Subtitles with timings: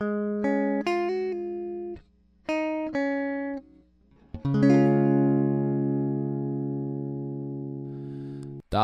[0.00, 0.06] 大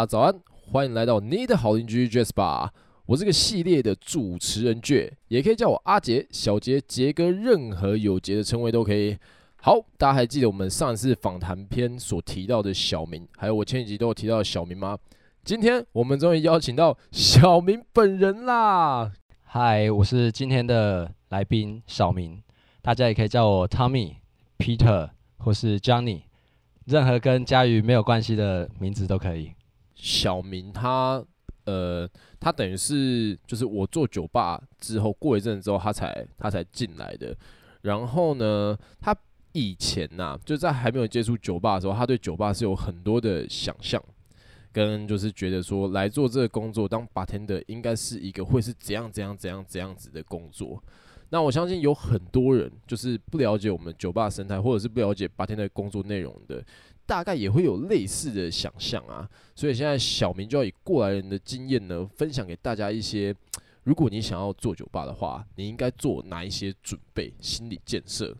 [0.00, 0.34] 家早安，
[0.70, 2.68] 欢迎来到你的好邻居 Jazz Bar。
[3.06, 9.16] 我这个系列的主持人倔也可以叫我阿杰、小杰、杰哥，任何有杰的称谓都可以。
[9.62, 14.98] 好，大家还记得我们上次访谈篇所提到的小明，还有我前几集都有提到的小明吗？
[15.42, 19.12] 今天我们终于邀请到小明本人啦！
[19.48, 22.42] 嗨，我是今天的来宾小明，
[22.82, 24.16] 大家也可以叫我 Tommy、
[24.58, 26.22] Peter 或是 Johnny，
[26.84, 29.52] 任何跟家瑜没有关系的名字都可以。
[29.94, 31.24] 小明他
[31.64, 37.34] 呃，他等于是就是我做酒吧之后过一阵子之后，他才他才进来的。
[37.82, 39.16] 然后呢，他
[39.52, 44.02] 以前呐、啊，就在还没有接触酒吧的时候，他对酒吧是有很多的想象。
[44.76, 50.82] 跟就是觉得说来做这个工作当 bartender 应该是一个会是怎样怎样怎样怎样子的工作。
[51.30, 56.62] 那我相信有很多人就是不了解我们酒吧生态，或者是不了解 bartender 工作内容的，
[57.06, 59.26] 大概也会有类似的想象啊。
[59.54, 63.34] 所以现在小明就要以过来人的经验呢，分享给大家一些，
[63.84, 68.36] 如果你想要做酒吧的话，你应该做哪一些准备、心理建设。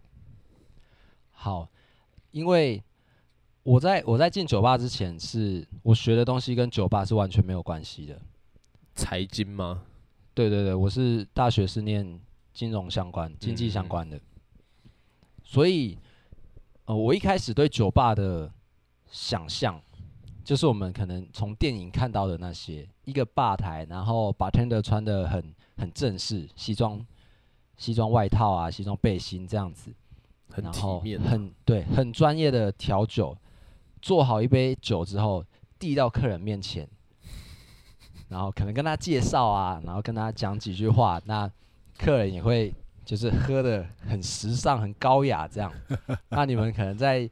[1.31, 1.71] 好，
[2.33, 2.83] 因为。
[3.67, 8.17] 我在我在进酒吧之前是，是我学的东西跟酒吧是完全没有关系的。
[8.95, 9.83] 财经吗？
[10.35, 12.21] 对对对，我是大学是念
[12.53, 14.17] 金融相关、经济相关的。
[14.17, 14.21] 嗯
[14.85, 14.91] 嗯。
[15.43, 15.99] 所以，
[16.85, 18.49] 呃，我一开始对酒吧的
[19.11, 19.83] 想象，
[20.45, 27.05] 就是我们可能从电影看到的那些，一个吧台，然后 bartender 穿的很很正式，西装
[27.77, 29.93] 西装外套啊，西装背心这样子，
[30.51, 33.37] 很体面啊，很对，很专业的调酒。
[34.07, 35.45] 做好一杯酒之后，
[35.81, 36.89] 递到客人面前，
[38.31, 41.51] 然后可能跟他介绍啊，然后跟他讲几句话，那
[41.99, 42.73] 客人也会
[43.05, 45.73] 就是喝的很时尚、很高雅这样。
[46.31, 47.29] 那你们可能在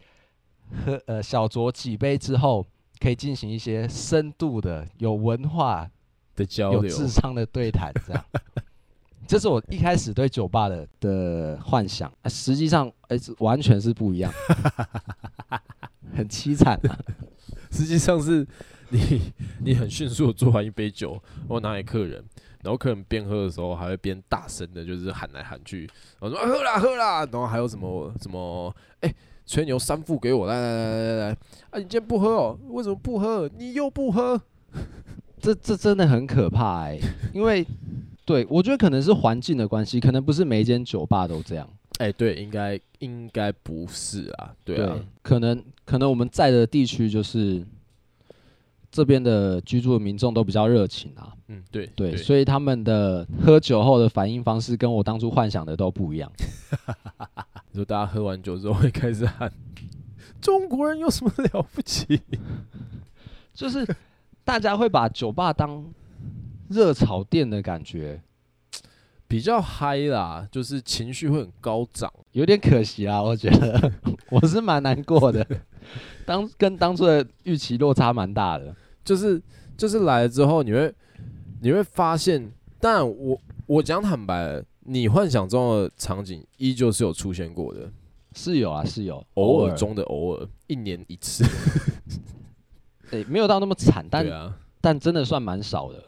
[0.84, 2.66] 喝呃小酌几杯之后，
[2.98, 5.88] 可以进行一些深度的、有文化
[6.34, 8.24] 的交流、有智商的对谈，这样。
[9.28, 14.32] 这是我一开始对酒吧的的幻想，啊、实际上哎、欸，完全是不一样。
[16.14, 16.98] 很凄惨啊！
[17.70, 18.46] 实际上是
[18.90, 19.32] 你，
[19.64, 22.22] 你很迅速的做完一杯酒，然后拿给客人，
[22.62, 25.88] 然后客人边喝的时候还会边大声的，就是喊来喊去，
[26.20, 29.14] 然后说、啊、喝啦喝啦，然后还有什么什么，哎、欸，
[29.46, 31.30] 吹牛三副给我，来来来来来，
[31.70, 32.58] 啊，你今天不喝哦？
[32.68, 33.50] 为什么不喝？
[33.58, 34.40] 你又不喝？
[35.40, 37.00] 这这真的很可怕哎、欸，
[37.34, 37.66] 因为
[38.24, 41.68] 对我觉得可能是环境的关系，可能不是每一间酒吧都这样。
[42.04, 47.64] 哎、欸，对，应该应该不是啊，对啊，对可能可能我们在的地区就是
[48.90, 56.30] 这边的居住的民众都比较热情啊，嗯，对对，对，所以他们的喝酒后的反应方式跟我当初幻想的都不一样。
[57.72, 59.50] 你说大家喝完酒之后会开始喊
[60.42, 62.20] “中国人有什么了不起”，
[63.54, 63.86] 就是
[64.44, 65.90] 大家会把酒吧当
[66.68, 68.20] 热炒店的感觉。
[69.34, 73.92] 比较嗨啦，就是情绪会很高涨，有点可惜啦，我觉得
[74.30, 75.44] 我是蛮难过的，
[76.24, 78.72] 当跟当初的预期落差蛮大的，
[79.04, 79.42] 就是
[79.76, 80.94] 就是来了之后，你会
[81.60, 83.36] 你会发现，但我
[83.66, 87.90] 我讲坦白，你幻想中的场景依旧是有出现过的，
[88.36, 91.44] 是有啊，是有，偶尔中的偶尔，一年一次，
[93.10, 96.00] 对，没有到那么惨， 但、啊、但真的算蛮少的，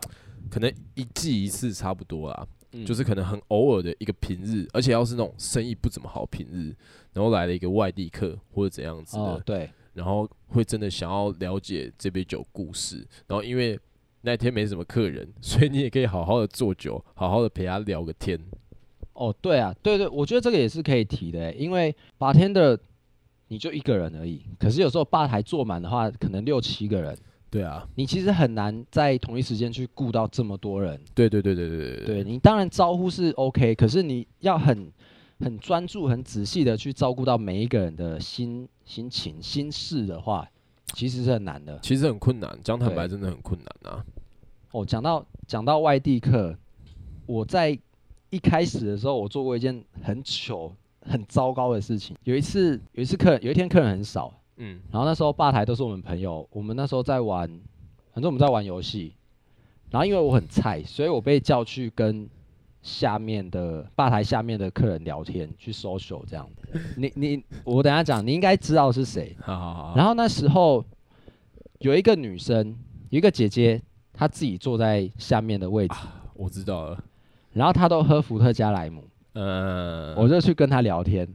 [0.48, 2.46] 可能一季一次差不多啦。
[2.84, 6.74] 就是可能很偶尔的一个平日，而且要是那种生意不怎么好平日，
[7.12, 13.78] 然后来了一个外地客或者怎样子的，哦，对，然后会真的想要了解这杯酒故事，然后因为
[14.22, 18.38] 那天没什么客人，所以你也可以好好的做酒，好好的陪他聊个天。
[19.12, 22.76] 哦，对啊，对对，我觉得这个也是可以提的，因为 bartender
[23.48, 27.16] 你就一个人而已，可是有时候吧台坐满的话，可能六七个人。
[27.56, 31.00] 对啊，你其实很难在同一时间去顾到这么多人。
[31.14, 34.92] 对对对对对对，对你当然招呼是 OK，可是你要很
[35.40, 40.46] 很专注、很仔细的去照顾到每一个人的心心情、心事的话，
[40.92, 41.78] 其实是很难的。
[41.82, 44.04] 其实很困难，讲坦白真的很困难啊。
[44.72, 46.54] 哦，讲到讲到外地客，
[47.24, 47.78] 我在
[48.28, 50.70] 一开始的时候，我做过一件很糗、
[51.00, 52.14] 很糟糕的事情。
[52.24, 54.30] 有一次，有一次客人，有一天客人很少。
[54.56, 57.48] 嗯，然后那时候吧台都是我们朋友，我们那时候在玩，
[58.12, 59.14] 反正我们在玩游戏。
[59.90, 62.28] 然后因为我很菜，所以我被叫去跟
[62.82, 66.48] 下面的吧台下面的客人聊天，去 social 这样。
[66.96, 69.36] 你你我等下讲，你应该知道是谁。
[69.40, 69.94] 好好好。
[69.96, 70.84] 然后那时候
[71.78, 72.76] 有一个女生，
[73.10, 73.80] 有一个姐姐，
[74.12, 75.94] 她自己坐在下面的位置。
[75.94, 77.04] 啊，我知道了。
[77.52, 79.04] 然后她都喝伏特加莱姆。
[79.34, 81.28] 嗯，我就去跟她聊天，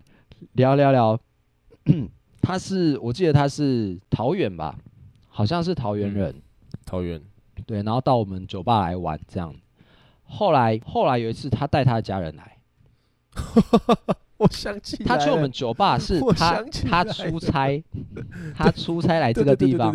[0.54, 1.20] 聊聊聊。
[2.42, 4.76] 他是，我记得他是桃园吧，
[5.30, 6.30] 好像是桃园人。
[6.32, 6.42] 嗯、
[6.86, 7.22] 桃园。
[7.66, 9.54] 对，然后到我们酒吧来玩这样。
[10.24, 12.58] 后来，后来有一次，他带他的家人来。
[14.38, 17.82] 我想起他去我们酒吧是 他他出差，
[18.56, 19.94] 他出差来这个地方，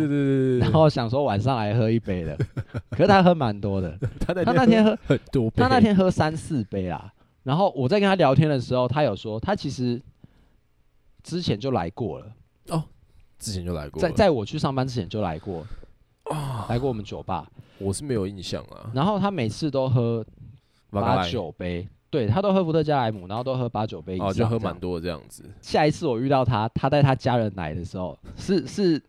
[0.57, 2.37] 然后想说晚上来喝一杯的，
[2.91, 7.11] 可是他喝蛮多的，他那天喝很多，他那天喝三四杯啦。
[7.43, 10.01] 然后我在跟他聊天的时候，他有说他其实
[11.27, 12.33] 之前就来过了
[12.69, 12.81] 哦，
[13.37, 15.67] 之前就来过，在在我去上班之前就来过，
[16.69, 17.45] 来过我们酒吧，
[17.79, 18.89] 我是没有印象啊。
[18.93, 20.25] 然后他每次都喝
[20.89, 21.85] 八九杯。
[22.09, 25.43] 对，他都喝伏特加莱姆，然后都喝八九杯以上，哦，就喝蛮多这样子。
[25.61, 29.03] 下一次我遇到他，他带他家人来的时候，是是，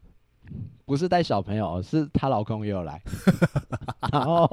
[0.84, 3.00] 不是带小朋友，是她老公也有来。
[4.10, 4.50] 然后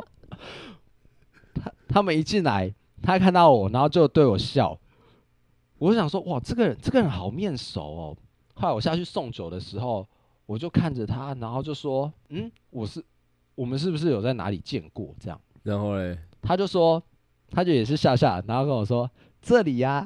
[1.55, 2.71] 他他们一进来，
[3.01, 4.77] 他看到我，然后就对我笑。
[5.77, 8.17] 我就想说，哇，这个人这个人好面熟哦。
[8.53, 10.07] 后来我下去送酒的时候，
[10.45, 13.03] 我就看着他，然后就说，嗯，我是
[13.55, 15.13] 我们是不是有在哪里见过？
[15.19, 15.39] 这样。
[15.63, 17.01] 然后嘞，他就说。
[17.51, 20.03] 他就也是笑笑，然后跟我说：“这里呀。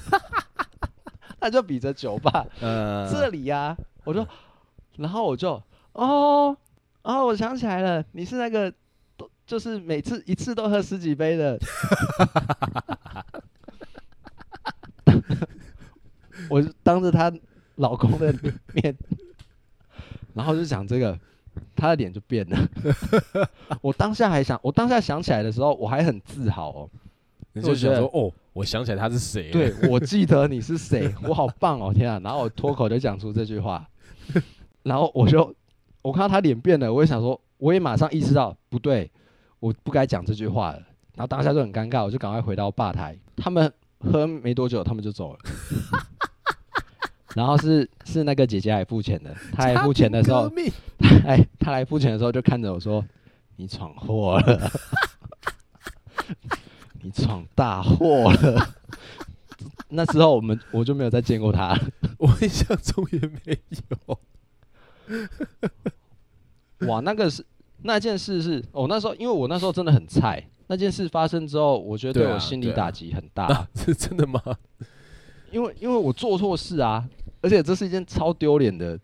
[1.40, 3.74] ”他就比着酒吧， 呃、这里呀。
[4.04, 4.24] 我说，
[4.98, 5.60] 然后我就
[5.94, 6.54] 哦
[7.02, 8.72] 哦，我想起来了，你是那个
[9.16, 11.58] 都就是每次一次都喝十几杯的。
[16.52, 17.32] 我就当着她
[17.76, 18.32] 老公的
[18.74, 18.96] 面，
[20.34, 21.18] 然后就讲这个。
[21.76, 22.58] 她的脸就变了，
[23.82, 26.90] 我当下还想，我当下想起来的时候，我还很自豪哦。
[27.52, 29.50] 你就觉得说，哦，我想起来他是谁？
[29.50, 32.18] 对， 我记得你是谁，我好棒哦，天啊！
[32.24, 33.86] 然后我脱口就讲出这句话，
[34.82, 35.54] 然后我就，
[36.00, 39.10] 我看到他脸变了，我也想说，我也马上意识到不对，
[39.60, 40.78] 我不该讲这句话了。
[41.16, 43.14] 然后当下就很尴尬，我就赶快回到吧台。
[43.36, 43.70] 他们
[44.00, 45.38] 喝没多久，他们就走了。
[47.34, 50.50] 然后是是那个姐姐来付钱的，她来付钱的时候，
[51.26, 53.04] 哎，她来付钱的时候就看着我说
[53.56, 54.70] ：“你闯祸了，
[57.00, 58.74] 你闯大祸了。
[59.94, 61.78] ”那之后我们我就没有再见过她，
[62.18, 63.58] 我印象中也没
[63.90, 64.18] 有。
[66.88, 67.44] 哇，那个是
[67.82, 73.46] 那件事是，哦，那时候因为我那时候真的很菜，那件事发生之后，我觉得对我心理打击很大。
[73.46, 74.40] 啊啊、是真的吗？
[75.52, 77.08] 因为因为我做错事啊。
[77.44, 78.96] 而且这是一件超丢脸的，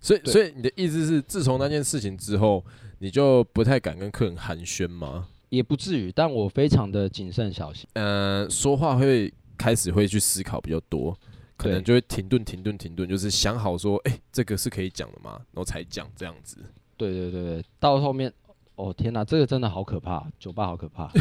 [0.00, 2.64] 所以所以你的意思是，自从那件事情之后，
[2.98, 5.28] 你就不太敢跟客人寒暄吗？
[5.50, 7.86] 也不至于，但我非常的谨慎小心。
[7.92, 11.14] 嗯、呃，说话会开始会去思考比较多，
[11.58, 15.32] 可能就会停顿停顿停顿，就是想好说，哎、欸，这个是可以讲的吗？
[15.52, 16.56] 然后才讲这样子。
[16.96, 18.32] 对对对对，到后面，
[18.76, 21.12] 哦天哪，这个真的好可怕，酒吧好可怕，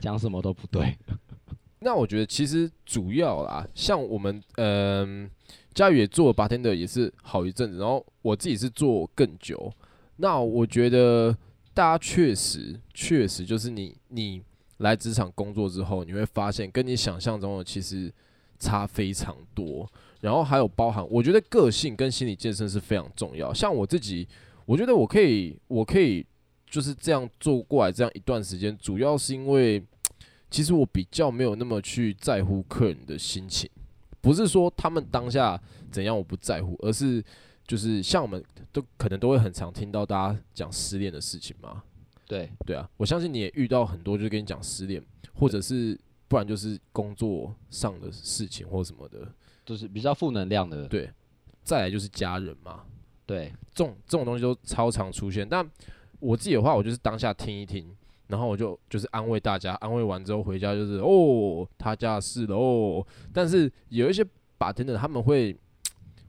[0.00, 0.96] 讲什么都不对。
[1.86, 5.30] 那我觉得其实主要啦，像我们嗯。
[5.78, 9.70] 呃宇也做 bartender 也是好一阵子，然后我自己是做更久。
[10.16, 11.36] 那我觉得
[11.74, 14.40] 大家确实确实就是你你
[14.78, 18.10] 来职场工作之后，你会发现跟你想象中的其实
[18.58, 19.86] 差非常多。
[20.22, 23.52] 然后还有包含，我觉得个性跟心理建设是非常重要。
[23.52, 24.26] 像我自己，
[24.64, 26.24] 我觉得我可以我可以
[26.70, 29.84] 就是这样做过来这样一段时间，主要是因为
[30.50, 33.68] 其实我比较没有那么去在乎客人的心情。
[34.20, 35.60] 不是说他们当下
[35.90, 37.22] 怎样我不在乎，而是
[37.64, 41.82] 就是像我们都可能都会很常听到大家讲失恋的事情嘛。
[42.26, 45.00] 对对啊，我相信你也遇到很多，就是跟你讲失恋，
[45.34, 49.28] 或者是不然就是工作上的事情或什么的，
[49.64, 50.88] 就是比较负能量的。
[50.88, 51.08] 对，
[51.62, 52.82] 再来就是家人嘛。
[53.26, 55.48] 对，这种这种东西都超常出现。
[55.48, 55.64] 但
[56.18, 57.96] 我自己的话，我就是当下听一听。
[58.28, 63.06] 然后我就就是安慰大家，安慰完之后回家就是哦，他家的事了哦。
[63.32, 64.24] 但是有一些
[64.58, 65.56] bartender 他们会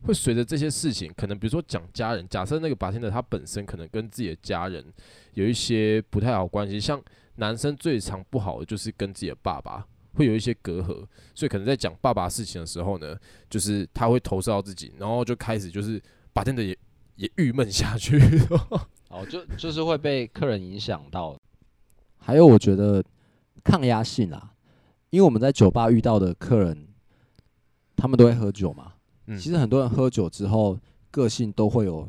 [0.03, 4.85] 会随着这些事情，可能比如说讲家人，假设那个 bartender 他本身可能跟自己的家人
[5.33, 7.01] 有一些不太好关系，像
[7.35, 13.15] 男生最常不好的就是跟自己的爸爸会有一些隔阂，所以可能在讲爸爸事情的时候呢，
[13.49, 16.01] 就是他会投射到自己，然后就开始就是
[16.33, 16.77] bartender 也
[17.15, 18.19] 也郁闷下去，
[19.09, 21.36] 哦，就就是会被客人影响到。
[22.27, 23.01] 还有，我觉得
[23.63, 24.51] 抗压性啦，
[25.11, 26.77] 因为我们在酒吧遇到的客人，
[27.95, 28.91] 他们都会喝酒嘛。
[29.27, 29.39] 嗯。
[29.39, 30.77] 其实很多人喝酒之后，
[31.09, 32.05] 个性都会有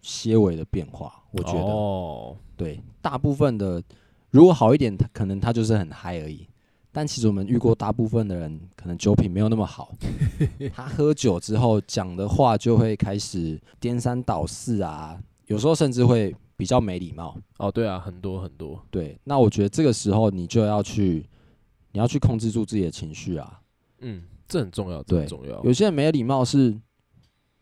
[0.00, 1.24] 些微的变化。
[1.32, 3.82] 我觉得，哦，对，大部分的
[4.30, 6.46] 如果好一点，他可能他就是很嗨而已。
[6.92, 9.92] 但其实我们遇过大部分的人，可能酒品没有那么好。
[10.72, 16.32] 他喝酒之后讲的话就会开始颠三倒四啊，有时候甚至会。
[16.56, 18.80] 比较没礼貌哦，对啊，很多很多。
[18.90, 21.28] 对，那我觉得这个时候你就要去
[21.92, 23.60] 你要去控制住自己的情绪啊。
[24.00, 25.62] 嗯，这很重要，这很重要。
[25.64, 26.78] 有些人没礼貌是，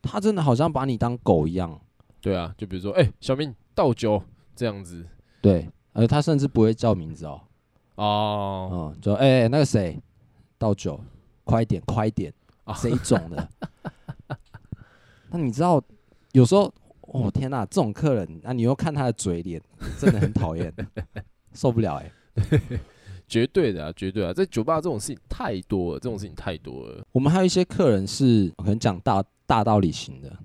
[0.02, 1.80] 他真的好像把你当狗一样。
[2.20, 4.23] 对啊，就比如说，哎、欸，小明倒酒
[4.54, 5.06] 这样子。
[5.40, 7.40] 对，而他甚至不会叫名字哦。
[7.94, 9.99] 哦，嗯，就哎、欸，那个谁
[10.59, 11.00] 倒酒，
[11.44, 12.32] 快点，快点，
[12.76, 13.49] 谁种的？
[15.30, 15.82] 那你知道，
[16.32, 16.73] 有时候，
[17.12, 19.60] 哦天哪，这种客人，那、啊、你又看他的嘴脸，
[19.98, 20.72] 真的很讨厌，
[21.54, 22.80] 受不了哎、欸。
[23.30, 27.04] 绝对的啊，绝对啊，在酒吧这种事情太多了，这种事情太多了。
[27.12, 30.36] 我们还有一些客人是可能讲大大道理型的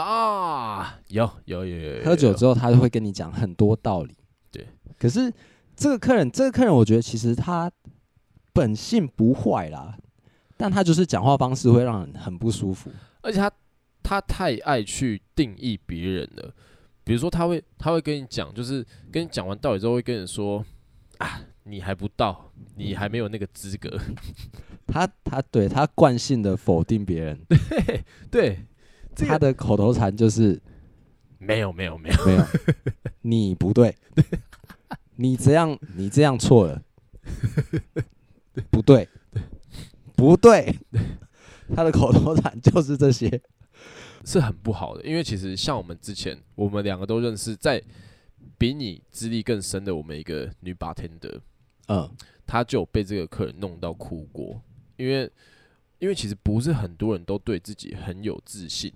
[0.00, 4.16] 啊，有有有有，喝酒之后他就会跟你讲很多道理。
[4.50, 4.66] 对，
[4.98, 5.32] 可是
[5.76, 7.70] 这个客人，这个客人，我觉得其实他
[8.52, 9.96] 本性不坏啦，
[10.56, 13.48] 但他就是讲话方式会让人很不舒服，而且他
[14.02, 16.54] 他太爱去定义别人了。
[17.04, 20.64] 比如说，他会他会跟你讲，就是跟你讲完道理之后，会跟你说
[21.18, 21.42] 啊。
[21.64, 23.88] 你还不到，你还没有那个资格。
[24.84, 30.60] 他他对他惯性的否定别人，对 对，他的口头禅就是
[31.38, 32.26] 没有没有没有。
[32.26, 32.44] 没有，
[33.20, 33.94] 你不对，
[35.14, 36.82] 你这样你这样错了，
[38.68, 39.08] 不对。
[40.16, 40.76] 不对，
[41.76, 43.40] 他的口头禅就是这些，
[44.24, 45.04] 是很不好的。
[45.04, 47.82] 因为其实像我们之前，我们两个都认识，在
[48.58, 51.40] 比你资历更深的我们一个女 bartender。
[51.88, 52.10] 嗯，
[52.46, 54.62] 她就被这个客人弄到哭过，
[54.96, 55.30] 因为
[55.98, 58.92] 因为其实不是很多人都对自己很有自信，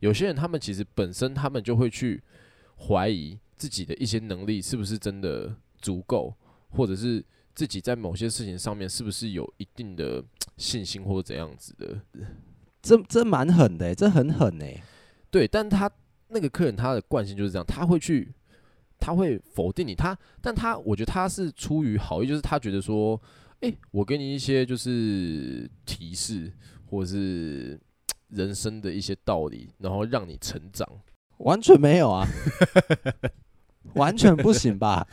[0.00, 2.22] 有些人他们其实本身他们就会去
[2.76, 6.34] 怀疑自己的一些能力是不是真的足够，
[6.68, 10.22] 或者是自己在某些事情上面是不是有一定的
[10.56, 12.00] 信心或者怎样子的，
[12.86, 14.66] 这这蛮狠的，这很狠呢，
[15.30, 15.90] 对，但他
[16.28, 18.32] 那个客人他的惯性就是这样，他会去。
[18.98, 23.14] 他会否定你，他，但他我觉得他是出于好意，就是他觉得说，
[23.60, 26.50] 哎、欸，我给你一些就是提示，
[26.86, 27.78] 或者是
[28.28, 30.88] 人生的一些道理，然后让你成长。
[31.36, 32.26] 完全没有啊，
[33.96, 35.06] 完全不行吧？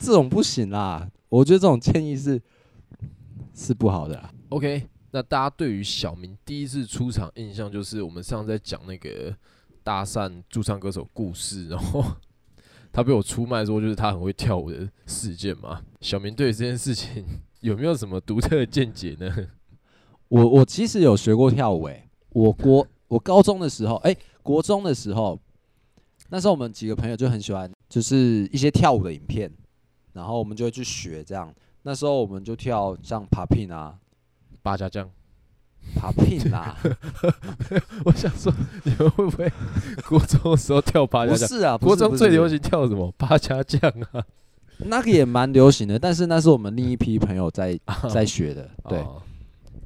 [0.00, 2.42] 这种不行啦，我觉得这种建议是
[3.54, 4.34] 是不好的啦。
[4.48, 9.32] OK，那大家对于小明第一次出场印象，就是我们上次在讲那个
[9.84, 12.04] 搭讪驻唱歌手故事，然后。
[12.92, 15.82] 他被我出卖说，就是他很会跳舞的事件嘛。
[16.00, 17.24] 小明对这件事情
[17.60, 19.32] 有没有什么独特的见解呢？
[20.28, 25.36] 我我其实有学过跳舞诶、我国我高中的时候，诶、国中的时候，
[26.28, 29.52] 那时候我们几个朋友就很喜欢，就是一些跳舞的影片，
[30.12, 31.52] 然后我们就会去学这样。
[31.82, 33.98] 那时候我们就跳像 popping 啊，
[34.64, 35.06] 八家将。
[35.94, 36.74] 爬聘啦！
[38.06, 38.50] 我想说，
[38.84, 39.52] 你们会不会
[40.08, 41.46] 国中的时候跳八家将？
[41.46, 43.12] 不是啊，国中最流行跳什么？
[43.18, 43.78] 八家将
[44.10, 44.24] 啊，
[44.78, 45.98] 那个也蛮流行的。
[45.98, 47.78] 但是那是我们另一批朋友在
[48.10, 49.04] 在学的，对。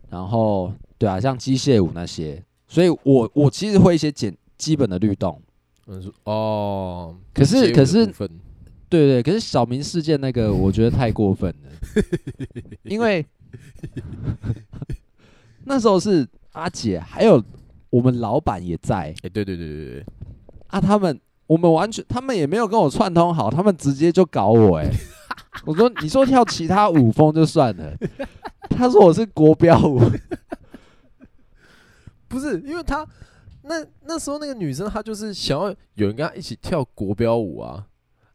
[0.08, 5.42] 然后，对啊，像机械舞那些，所以我我其实会一些简基本的律动。
[5.88, 7.16] 嗯，哦。
[7.34, 8.30] 可是可是，对
[8.88, 12.02] 对，可是小明事件那个，我觉得太过分了，
[12.86, 13.26] 因为。
[15.64, 17.42] 那时候是阿姐，还有
[17.90, 18.96] 我们老板也在。
[18.96, 20.06] 哎、欸，对对对对对，
[20.68, 24.78] 啊，他们我们完全，他们也没有跟我串通好，他们直接就搞我。
[24.78, 24.90] 哎，
[25.66, 27.96] 我说你说跳其他舞风就算了，
[28.70, 30.00] 他说我是国标舞，
[32.28, 33.06] 不是，因为他
[33.62, 37.86] 那那时候那个女生她就是想要有人跟她一起跳国标舞啊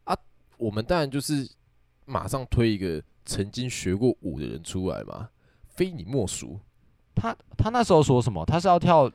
[0.03, 0.15] 啊，
[0.58, 1.50] 我们当然就是
[2.05, 5.30] 马上推一个曾经学过舞的人出来嘛，
[5.68, 6.60] 非你莫属。
[7.15, 8.46] 他他那时候说什么？
[8.46, 9.12] 他是要跳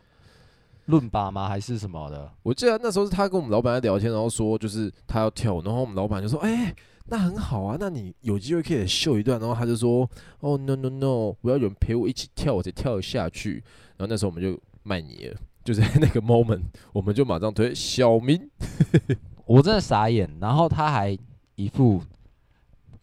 [0.87, 1.49] 伦巴吗？
[1.49, 2.33] 还是什么的？
[2.43, 10.09] 我记得那时候是他跟我们老板在聊天，然后说就是他要跳，然后我们老板就说：“哎、欸，那很好啊，那你有机会可以秀一段。”然后他就说
[10.41, 13.63] ：“哦，no no no，我要有人陪我一起跳，我才跳得下去。”
[13.99, 16.63] 然后那时候我们就卖你了，就在那个 moment，
[16.93, 18.49] 我们就马上推小明，
[19.45, 20.31] 我真的傻眼。
[20.41, 21.19] 然后他还
[21.57, 22.01] 一副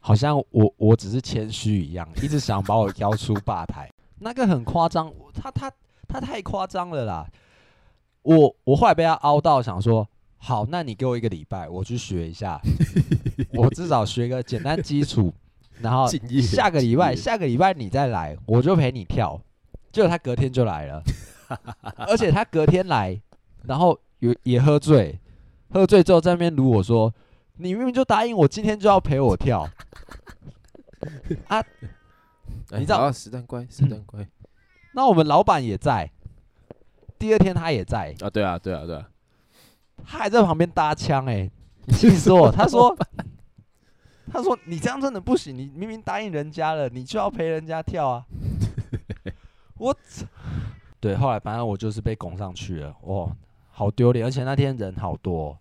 [0.05, 3.89] 好像我我只是谦虚一样，一直想把我邀出吧台。
[4.21, 5.71] 那个很夸张，他他
[6.07, 7.27] 他太夸张了啦！
[8.21, 10.07] 我我后来被他凹到，想说
[10.37, 12.61] 好，那你给我一个礼拜，我去学一下，
[13.57, 15.33] 我至少学个简单基础，
[15.81, 16.07] 然后
[16.39, 19.41] 下个礼拜下个礼拜你再来，我就陪你跳。
[19.91, 21.01] 结果他隔天就来了，
[22.05, 23.19] 而且他隔天来，
[23.63, 25.19] 然后也也喝醉，
[25.71, 27.11] 喝醉之后在那边卢我说，
[27.57, 29.67] 你明明就答应我今天就要陪我跳
[31.47, 31.57] 啊！
[32.71, 33.11] 欸、你知道啊？
[33.11, 34.27] 实弹乖，实弹乖。
[34.93, 36.09] 那我们老板也在，
[37.17, 38.29] 第二天他也在啊。
[38.29, 39.09] 对啊，对啊，对啊。
[40.05, 41.51] 他还在旁边搭腔哎、欸，
[41.93, 42.51] 气死我！
[42.51, 42.95] 他说，
[44.31, 48.25] 他说你这样真的不行，你明明答应人家了，你就要陪人家跳啊。
[49.77, 50.25] 我操，
[50.99, 53.35] 对，后来反正我就是被拱上去了，哇，
[53.71, 55.57] 好丢脸，而且那天人好多，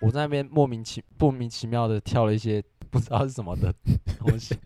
[0.00, 3.72] 我在那边莫名其莫名其妙的跳了一些不知道是什么的
[4.18, 4.58] 东西。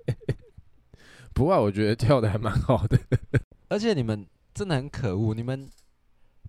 [1.32, 2.98] 不过我觉得跳的还蛮好的，
[3.68, 5.68] 而且你们真的很可恶，你们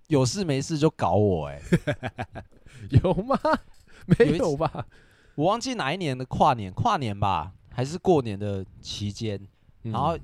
[0.08, 2.44] 有事没事就搞我哎、欸，
[3.02, 3.38] 有吗？
[4.06, 4.86] 没有吧？
[5.34, 9.40] 我忘记哪一年的跨年，跨年吧，还是过年的期间，
[9.82, 10.16] 然后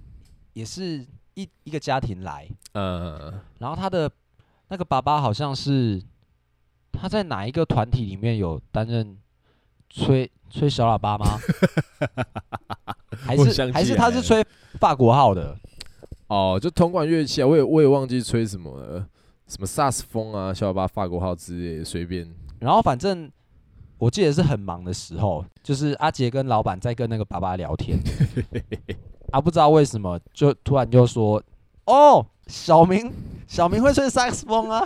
[0.52, 1.04] 也是
[1.34, 4.10] 一一个家庭来，嗯，然后他的
[4.68, 6.00] 那个爸爸好像是
[6.92, 9.18] 他在哪一个团体里面有担任
[9.94, 11.38] 吹吹小喇叭吗？
[13.24, 14.44] 还是还是他是吹
[14.80, 15.56] 法国号的？
[16.28, 19.06] 哦，就铜管乐器啊，我也我也忘记吹什么了，
[19.46, 22.26] 什么萨斯风啊、小喇叭、法国号之类的，随便。
[22.58, 23.30] 然后反正
[23.98, 27.98] 我记得是很忙的时候，就是阿杰跟老板在跟那个爸爸聊天，
[29.30, 31.42] 啊，不知道为什么就突然就说
[31.84, 33.12] ：“哦，小明，
[33.46, 34.82] 小明会吹萨克斯风啊。”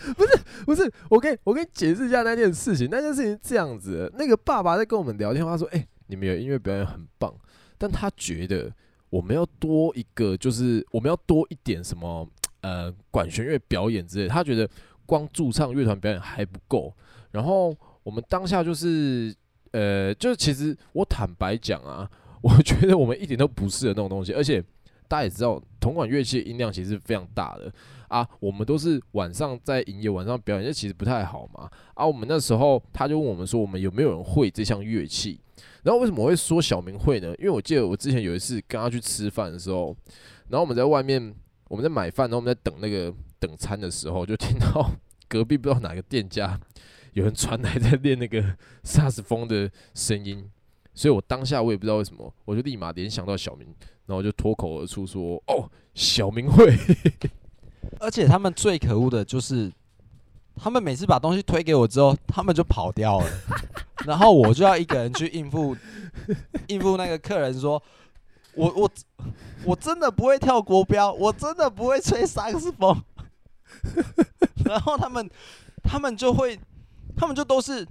[0.16, 2.88] 不是不是，我给我给你解释一下那件事情。
[2.90, 7.32] 那件事情这样子，那个爸爸在跟我们聊天，他说：“哎、”你们有音乐表演很棒，
[7.78, 8.72] 但他觉得
[9.10, 12.28] 我们要多一个，就是我们要多一点什么
[12.62, 14.26] 呃管弦乐表演之类。
[14.26, 14.68] 他觉得
[15.06, 16.92] 光驻唱乐团表演还不够。
[17.30, 19.32] 然后我们当下就是
[19.72, 22.10] 呃，就是其实我坦白讲啊，
[22.42, 24.32] 我觉得我们一点都不适合那种东西。
[24.32, 24.60] 而且
[25.06, 27.72] 大家也知道，铜管乐器音量其实是非常大的
[28.10, 28.28] 啊。
[28.38, 31.70] 我们都是晚上在营业，晚上表演，这其实不太好嘛。
[31.94, 35.40] 啊，我们那时候他就问我们说，我们有没有人会这项乐器？
[35.82, 37.34] 然后为什么我会说小明会呢？
[37.38, 39.96] 因为我记得我之前有一次跟他去吃饭的时候，
[40.48, 41.34] 然后我们在外面
[41.68, 44.90] 我们在买饭，然后我们在等那个等餐的时候，就听到
[45.26, 46.58] 隔壁不知道哪个店家
[47.14, 50.50] 有人传来在练那个萨斯风的声音，
[50.94, 53.66] 所以我当下我也不知道为什么，我就立马联想到小明，
[54.06, 56.76] 然后就脱口而出说：“哦，小明会。”
[57.98, 59.70] 而且他们最可恶的就是，
[60.56, 63.26] 他们每次把东西推给我之后，他们就跑掉了。
[64.06, 65.76] 然后我就要一个人去应付，
[66.68, 67.82] 应付那个客人说，
[68.54, 68.90] 我我
[69.64, 73.02] 我真的不会跳国标，我真的不会吹萨克斯风。
[74.64, 75.28] 然后他们
[75.82, 76.58] 他们就会，
[77.16, 77.86] 他们就都是，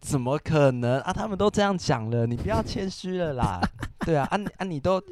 [0.00, 1.12] 怎么可能啊？
[1.12, 3.60] 他们都这样讲了，你不要谦虚了啦。
[4.00, 5.02] 对啊，啊啊你都。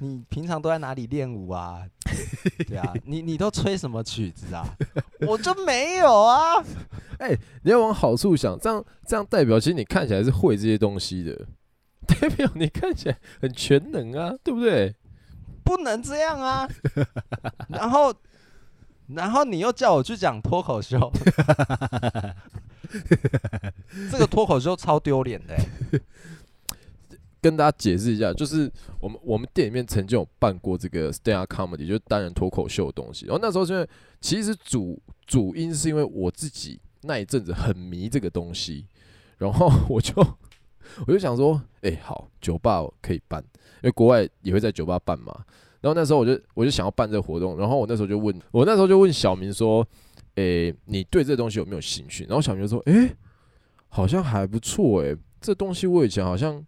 [0.00, 1.82] 你平常都在哪里练舞啊？
[2.68, 4.64] 对啊，你你都吹什么曲子啊？
[5.26, 6.62] 我就没有啊。
[7.18, 11.46] 哎、欸，你要往好处想，这样这样代表其实你看起来是会这些东西的，
[12.06, 14.94] 代表你看起来很全能啊，对不对？
[15.64, 16.66] 不能这样啊。
[17.68, 18.14] 然后，
[19.08, 21.12] 然后你又叫我去讲脱口秀，
[24.10, 25.68] 这个脱口秀超丢脸的、欸。
[27.40, 28.70] 跟大家解释一下，就是
[29.00, 33.26] 我们我们店里面曾经有办过这个 stand up comedy，就是单人脱口秀的东西。
[33.26, 33.88] 然后那时候因为
[34.20, 38.86] 其实主主因是因为我自己那一阵子很迷这个东西，
[39.36, 40.14] 然后我就
[41.06, 43.40] 我就想说，哎、好，酒吧可以办，
[43.82, 45.32] 因为国外也会在酒吧办嘛。
[45.80, 49.86] 然后那时候我就我就想要办这个活动，然后我那时候就问我那时候就问小明说，
[50.34, 52.24] 哎、你对这东西有没有兴趣？
[52.24, 53.14] 然后小明就说，哎、
[53.88, 56.66] 好像还不错，哎，这东西我以前好像。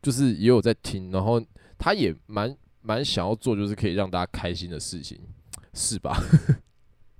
[0.00, 1.42] 就是也有在听，然后
[1.76, 5.20] 他也蛮蛮想要做，就是可以让大家开心的事情，
[5.74, 6.16] 是吧？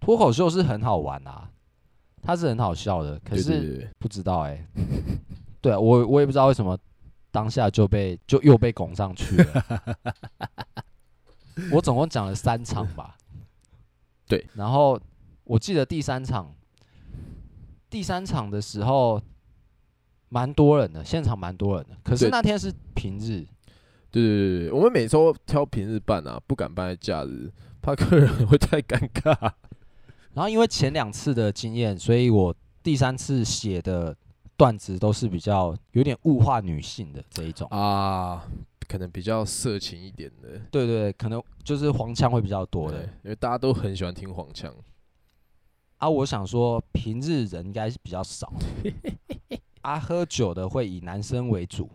[0.01, 1.51] 脱口秀是很好玩啊，
[2.23, 4.67] 他是很好笑的，可是不知道哎、欸，
[5.61, 6.79] 对啊，我我也不知道为什么
[7.31, 9.99] 当下就被就又被拱上去了。
[11.73, 13.17] 我总共讲了三场吧，
[14.27, 14.99] 对，然后
[15.45, 16.55] 我记得第三场，
[17.91, 19.21] 第三场的时候。
[20.29, 21.97] 蛮多人的，现场蛮多人的。
[22.03, 23.47] 可是那天是平日，
[24.11, 29.35] 对对对对，我们每周挑平日办啊，不敢办在假日，怕客人会太尴尬。
[30.35, 34.17] 然后因为前两次的经验，所以我第三次写的
[34.57, 38.47] 段子都是比较有点物化女性的这一种啊，
[38.87, 40.61] 可能比较色情一点的。
[40.71, 44.73] 对对对，可能就是黄腔会比较多的，因为大家都很喜欢听黄腔。
[45.97, 48.53] 啊，我想说平日人应该是比较少。
[49.89, 51.89] 啊，喝酒的会以男生为主，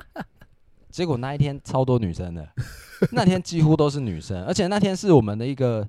[0.92, 2.46] 结果那一天超多女生的，
[3.10, 5.88] 那天几乎都是女生，而且那天是我们的一个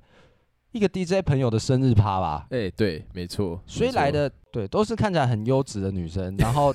[0.72, 2.46] 一个 DJ 朋友的生日趴吧？
[2.48, 6.74] 哎、欸，对，没错，所以来的对都是看起来很优质的女生，然后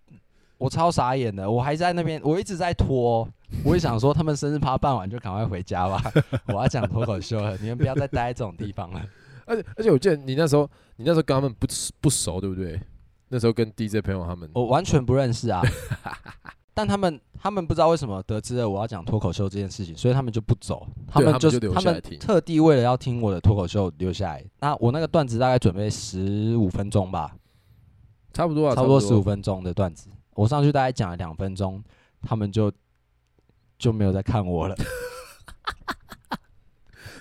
[0.58, 3.26] 我超傻眼的，我还在那边，我一直在拖，
[3.64, 6.02] 我也想说他们生日趴办完就赶快回家吧，
[6.48, 9.02] 我要讲脱口秀了，你们不要再待在这种地方了。
[9.46, 11.66] 而且而且我记得你那时候你那时候跟他们不
[12.02, 12.78] 不熟，对不对？
[13.28, 15.62] 那时候跟 DJ 朋友他们，我完全不认识啊。
[16.74, 24.44] 但他们他们不知道为什么得知了我要讲脱口秀这件事情，所以他们就不走，他们就他们特地为了要听我的脱口秀留下来。
[24.60, 27.34] 那我那个段子大概准备十五分钟吧，
[28.34, 31.82] 差不多啊，差不多十五分钟的段子，我上去大概讲了两分钟，
[32.20, 32.70] 他们就
[33.78, 34.76] 就没有再看我了。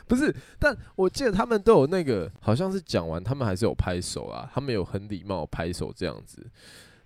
[0.08, 6.46] 不是，但我记得他们都有那个，好像是讲完，他们还是有拍手啊，他们有很礼貌拍手这样子。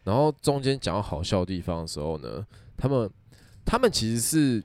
[0.04, 3.10] 然后中间讲到好笑的地方的时候呢，他们
[3.64, 4.64] 他们其实是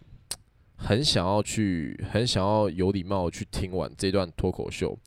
[0.77, 4.99] 很想要去，很想要有礼貌去听完这段脱口秀，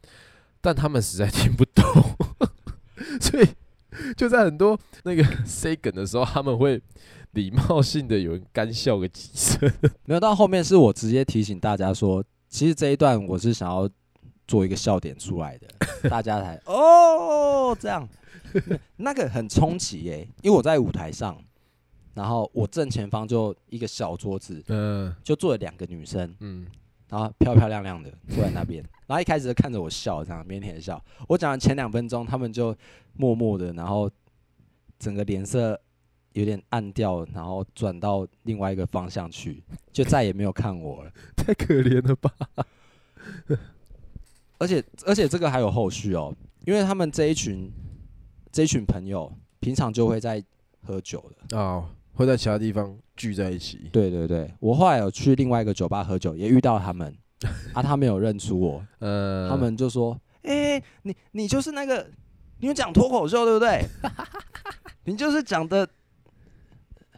[0.61, 1.83] 但他们实在听不懂，
[3.19, 3.45] 所以
[4.15, 6.81] 就在很多那个 say 梗的时候，他们会
[7.31, 9.69] 礼貌性的有人干笑个几声。
[10.05, 12.23] 没有到后面是我直接提醒大家说。
[12.49, 13.89] 其实这一段我是想要
[14.47, 15.67] 做一个笑点出来的，
[16.10, 18.07] 大家才哦这样，
[18.95, 21.38] 那个很冲击耶，因为我在舞台上，
[22.13, 26.65] 然后我正前方就一个小桌子，嗯，就坐了两个女生，嗯，
[27.10, 31.03] 然后漂漂亮亮的坐在那边，然后一开始就看着我笑，这样腼腆的笑。
[31.27, 32.75] 我讲完前两分钟，他们就
[33.13, 34.10] 默默的，然后
[34.97, 35.79] 整个脸色
[36.38, 41.12] 有点暗掉，然后转到另外一个方向去，就再也没有看我了。
[41.36, 42.32] 太可怜了吧！
[44.60, 46.32] 而且而且这个还有后续哦，
[46.63, 47.71] 因为他们这一群
[48.52, 50.43] 这一群朋友平常就会在
[50.84, 53.89] 喝酒的啊，会在其他地方聚在一起。
[53.91, 57.17] 对对对，我后来有去另外一个酒吧喝酒，也遇到他们
[57.73, 62.08] 啊，他没有认出我，呃，他们就说：“哎，你你就是那个，
[62.60, 63.84] 你有讲脱口秀对不对？
[65.06, 65.89] 你就是讲的。”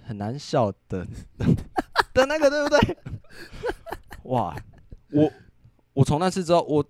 [0.10, 1.06] 很难笑的
[2.16, 2.98] 的那个对不对？
[4.26, 4.56] 哇，
[5.12, 5.32] 我
[5.94, 6.84] 我从那次之后，我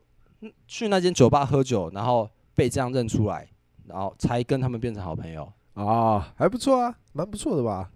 [0.66, 3.46] 去那间酒吧喝酒，然后被这样认出来，
[3.88, 7.92] 然后才跟他们变成好朋友啊、哦，还不错啊，蛮不错的吧？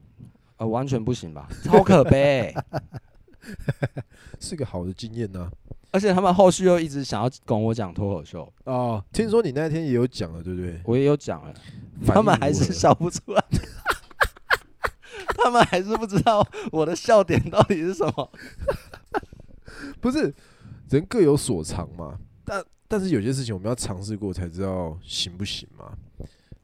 [0.58, 1.48] 呃，完全不行吧？
[1.64, 2.54] 超可悲，
[4.42, 5.52] 是个好的经验呢、啊。
[5.92, 10.82] 而且他们后续又一直想要跟我讲脱口秀哦，听说你那天也有讲了，对不对？
[10.84, 11.54] 我也有讲了，
[12.06, 13.42] 他们还是笑不出来。
[15.38, 18.32] 他们还是不知道我的笑点到底是什么，
[20.00, 20.34] 不是
[20.90, 22.18] 人各有所长嘛？
[22.46, 25.92] 但但是有些事情我们要尝试过才知道行不行嘛？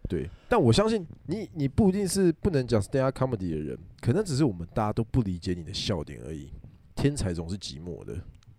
[0.08, 6.52] 对，但我相信你，你不一定是不能讲 stand up comedy 的人，可能只是我们大家都不理解你的笑点而已。
[6.96, 8.16] 天才总是寂寞的，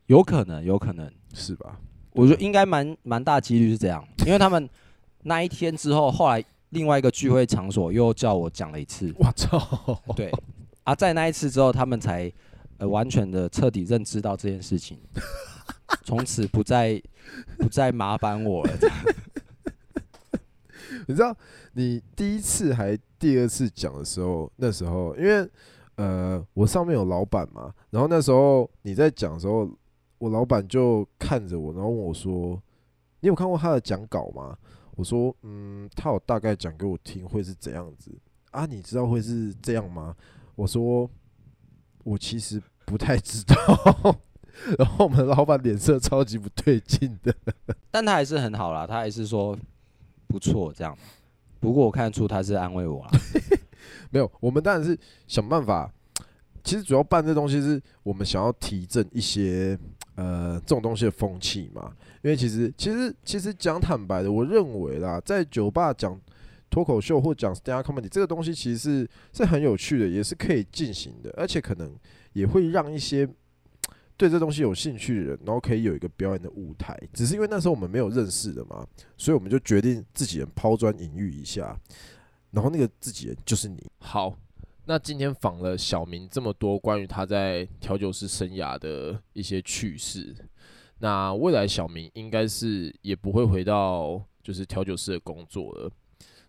[0.07, 1.79] 有可能，有可能是吧？
[2.13, 4.69] 我觉得应该蛮蛮大几率是这样，因为他们
[5.23, 6.45] 那一天之后，后来。
[6.71, 10.01] 另外一个聚会场所又叫我讲了一次，我操！
[10.17, 10.33] 对，
[10.85, 12.33] 啊，在那一次之后，他们才
[12.79, 14.99] 呃完全的彻底认知到这件事情，
[16.05, 17.03] 从此不再
[17.59, 18.73] 不再麻烦我了。
[21.07, 21.37] 你知道，
[21.73, 25.49] 你第一次还第二次讲的时候，那时候因为
[25.97, 29.69] 呃我上面有老板嘛，然后那时候你在讲的时候，
[30.19, 32.63] 我老板就看着我，然后问我说
[33.21, 34.57] ：“你有看过他的讲稿吗？”
[35.01, 38.13] 我说，嗯，他有大概讲给我听，会是怎样子
[38.51, 38.67] 啊？
[38.67, 40.15] 你知道会是这样吗？
[40.55, 41.11] 我说，
[42.05, 43.57] 我其实不太知道。
[44.79, 47.35] 然后我们老板脸色超级不对劲的，
[47.91, 49.59] 但他还是很好啦，他还是说
[50.27, 50.95] 不错这样。
[51.61, 53.11] 不过我看得出他是安慰我啦。
[54.13, 55.91] 没有，我们当然是想办法。
[56.63, 59.79] 其实主要办这东西是我们想要提振一些
[60.21, 61.93] 呃这种东西的风气嘛。
[62.23, 66.21] 因为其实其实其实讲坦白的，我认为啦，在酒吧讲
[66.69, 71.93] 脱口秀或讲 stand up comedy 这个东西，其实是是很有趣的，也是可以进行的，而且可能
[72.35, 73.27] 也会让一些
[74.17, 76.95] 对这东西有兴趣的人，然后可以有一个表演的舞台。
[77.13, 81.75] 只是因为那时候我们没有认识的嘛，所以我们就决定自己人抛砖引玉一下，
[82.51, 83.83] 然后那个自己人就是你。
[83.99, 84.37] 好，
[84.87, 90.35] 那今天访了小明这么多关于他在调酒师生涯的一些趣事。
[90.99, 95.91] 那未来小明应该是也不会回到就是调酒师的工作了，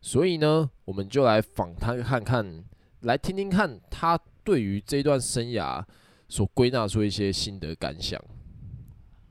[0.02, 2.64] 所以呢，我们就来访他看看，
[3.02, 5.84] 来听听看他对于这段生涯
[6.28, 8.20] 所归纳出一些心得感想。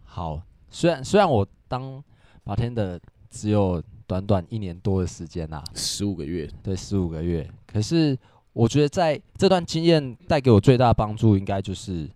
[0.04, 2.02] 好，虽然虽然我当
[2.44, 8.18] bartender 只有短短一年多的时间呐，十五个月，对，十五个月，可是
[8.60, 12.08] 我觉得在这段经验带给我最大的帮助，应该就是。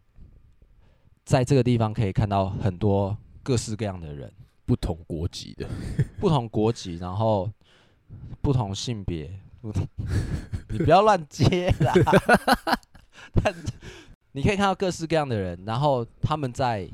[1.25, 4.31] 在这个地方可以看到很多各式各样的人，
[4.67, 5.67] 不同国籍的，
[6.21, 7.51] 不同国籍，然后
[8.43, 9.89] 不同性别，不同，
[10.69, 11.95] 你不要乱接啦。
[13.43, 13.55] 但
[14.33, 16.87] 你可以看到各式各样的人，然后他们在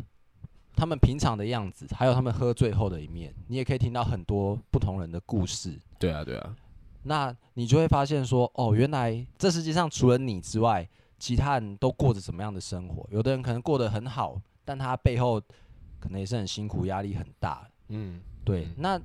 [0.77, 5.77] 他们平常的样子，还有他们喝醉后的一面，你也可以听到很多不同人的故事。
[5.99, 6.55] 对啊，对啊。
[7.03, 10.87] 那你就会发现说，哦，原来这世界上除了你之外，
[11.19, 13.07] 其他人都过着什么样的生活？
[13.11, 15.41] 有的人可能过得很好，但他背后
[15.99, 17.67] 可能也是很辛苦，压力很大。
[17.89, 18.69] 嗯，对。
[18.77, 19.01] 那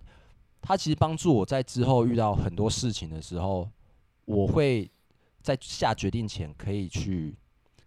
[0.61, 3.69] 他其实帮助我在之后遇到很多事情的时候，
[4.25, 4.91] 我会
[5.41, 7.37] 在下决定前可以去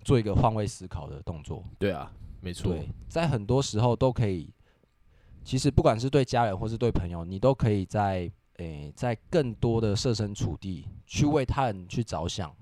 [0.04, 1.62] 做一个换位思考的动作。
[1.78, 2.72] 对啊，没错。
[2.72, 4.50] 对，在很多时候都可以，
[5.44, 8.32] 其实不管是对家人或是对朋友，你都可以在。
[8.58, 12.54] 诶、欸，在更多的设身处地去为他人去着想，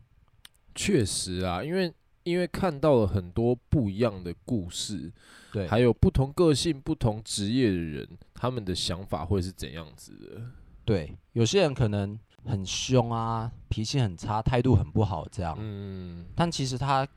[0.75, 5.13] 确实啊，因为因为看到了很多不一样的故事，
[5.53, 10.43] 对，还有不同个性、不同职业的人，他们的想法会是怎样子的？
[10.85, 17.09] 对，有些人可能很凶啊，脾气很差，态度很不好，这样，嗯，但其实他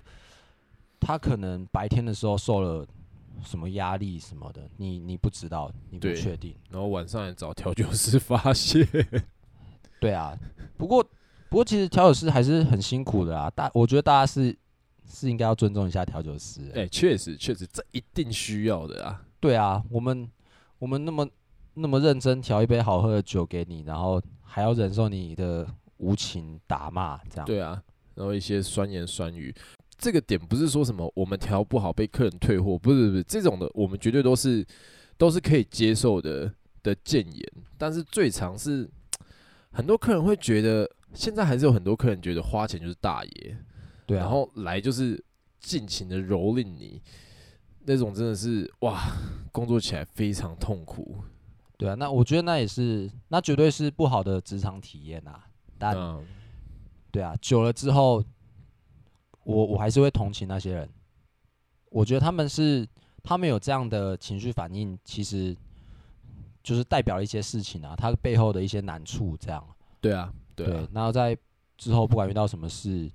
[1.00, 2.88] 他可能白天的时候受了。
[3.43, 6.56] 什么压力什么的，你你不知道，你不确定。
[6.69, 8.88] 然后晚上也找调酒师发泄。
[9.99, 10.38] 对啊，
[10.78, 11.04] 不过
[11.49, 13.49] 不过其实调酒师还是很辛苦的啊。
[13.49, 14.56] 大我觉得大家是
[15.10, 16.62] 是应该要尊重一下调酒师。
[16.75, 19.21] 哎、欸，确实确实，这一定需要的啊。
[19.39, 20.30] 对啊，我们
[20.78, 21.28] 我们那么
[21.73, 27.45] 那么认真调一杯好喝的酒给你，然后还要忍受你的无情打骂，这样。
[27.45, 27.82] 对啊，
[28.15, 29.54] 然后一些酸言酸语。
[30.00, 34.66] 这个点不是说什么我们调不好被客人退货，不是不是这种的，我们绝对都是
[35.18, 36.50] 都是可以接受的
[36.82, 37.52] 的建言。
[37.78, 38.90] 但是最常是
[39.72, 43.58] 很多客人会觉得，现在还是有很多客人觉得花钱就是大爷，
[44.06, 45.22] 对啊，然后来就是
[45.60, 47.02] 尽情的蹂躏你，
[47.84, 49.12] 那种真的是哇，
[49.52, 51.18] 工作起来非常痛苦。
[51.78, 55.44] 对啊，那我觉得那也是，那绝对是不好的职场体验啊。
[55.78, 56.26] 但、嗯、
[57.12, 58.24] 对啊，久了之后。
[59.50, 60.88] 我我还是会同情那些人，
[61.90, 62.88] 我觉得他们是
[63.24, 65.58] 他们有这样的情绪反应，其实
[66.62, 69.68] 就是代表了一些事情啊，他背后的一些难处这样。
[70.00, 70.70] 对啊，对啊。
[70.70, 71.36] 对，然后在
[71.80, 73.12] 之后不管遇到什么事，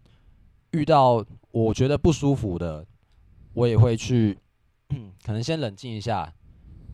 [0.73, 2.85] 遇到我觉得不舒服的，
[3.53, 4.37] 我也会去，
[5.25, 6.35] 可能先冷静一下，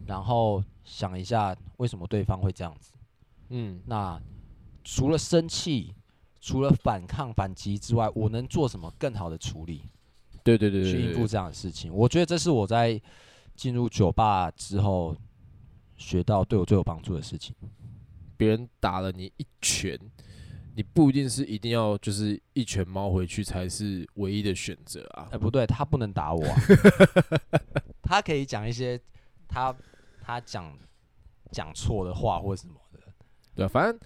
[0.07, 2.93] 然后想一下为什么对方会这样子。
[3.49, 4.21] 嗯，那
[4.85, 5.95] 除了生气。
[6.41, 9.83] 除了反抗、反击之外，我能做什么更好的处理？
[10.43, 11.93] 对对对，对，去应付这样的事情。
[11.95, 13.01] 我觉得这是我在
[13.55, 15.15] 进入酒吧之后
[15.99, 17.55] 学到对我最有帮助的事情。
[18.39, 19.99] 别人打了你一拳，
[20.75, 25.29] 你不一定是一定要就是一拳猫回去才是唯一的选择啊！
[25.31, 26.57] 哎，不对，他不能打我啊，
[28.03, 28.99] 他可以讲一些
[29.47, 29.77] 他
[30.23, 30.75] 他讲
[31.53, 33.01] 讲错的话或什么的。
[33.55, 34.01] 对，反正。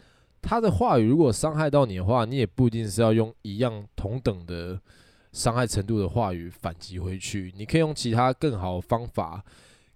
[0.47, 4.79] 他的话语如果伤害到你的话，你也不一定是要用一样同等的
[5.33, 7.51] 伤害程度的话语反击回去。
[7.57, 9.43] 你可以用其他更好的方法、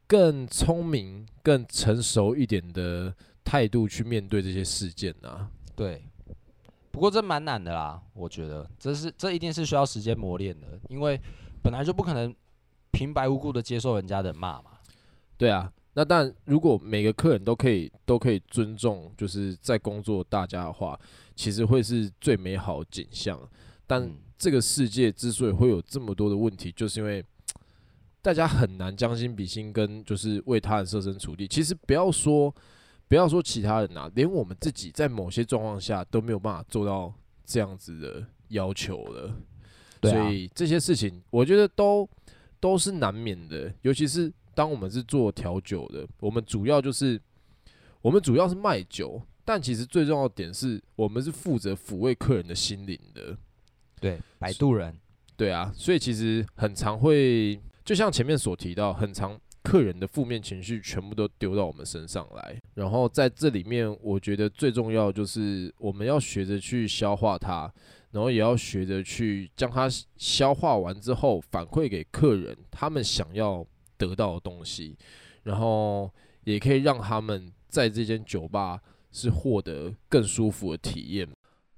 [0.07, 5.51] 更聪明、更成熟一点的态度去面对这些事件啊。
[5.77, 6.03] 对，
[6.91, 11.21] 不过这蛮难的啦，我觉得这是这一定是需要时间磨练的，因为
[11.63, 12.35] 本来就不可能
[12.91, 14.71] 平白无故的接受人家的骂嘛。
[15.37, 15.71] 对啊。
[15.99, 20.97] 那但如果每个客人都可以都可以尊重，就是在工作大家的话，
[21.35, 23.37] 其实会是最美好景象。
[23.85, 24.09] 但
[24.39, 27.25] 这个世界之所以会有这么多的问题，就是因为
[28.23, 31.49] 大家很难将心比心，跟就是为他人设身处地。
[31.49, 32.55] 其实不要说
[33.09, 37.13] 不要说其他人啊，连我们自己在某些状况下都没有办法做到
[37.45, 39.35] 这样子的要求了。
[40.03, 42.09] 所以这些事情，我觉得都
[42.61, 44.33] 都是难免的，尤其是。
[44.59, 47.21] 当我们是做调酒的，我们主要就是
[48.03, 53.39] 我们主要是卖酒，但其实最重要的点是我们是负责抚慰客人的心灵的。
[54.01, 54.99] 对，摆渡人。
[55.37, 62.61] 对啊，所以其实很常会，就像前面所提到，很常客人的负面情绪全部都丢到我们身上来。
[62.75, 67.73] 然后在这里面，我觉得最重要就是我们要学着去消化它，
[68.11, 73.65] 然后也要学着去将它消化完之后反馈给客人，他们想要。
[73.99, 74.97] 得到的东西，
[75.43, 76.11] 然后
[76.45, 78.81] 也可以让他们在这间酒吧
[79.11, 81.29] 是获得更舒服的体验。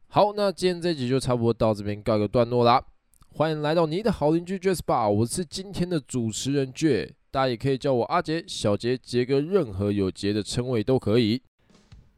[0.09, 2.85] 好，那今天这集就差不多到这边告一个段落啦。
[3.33, 11.41] 欢迎来到你的好邻居 Jazz Bar，我是今天的主持人 J，大家也可以叫我阿杰、小杰、杰哥，任何有杰的称谓都可以。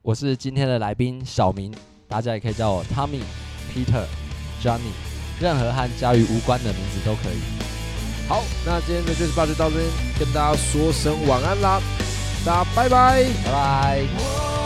[0.00, 1.70] 我是今天的来宾小明，
[2.08, 3.20] 大家也可以叫我 Tommy、
[3.70, 4.06] Peter、
[4.62, 4.92] Johnny，
[5.38, 7.81] 任何和家瑜无关的名字都可以。
[8.32, 9.86] 好，那今天的爵士吧就到这边，
[10.18, 11.82] 跟大家说声晚安啦，
[12.46, 14.61] 大家拜拜，拜拜。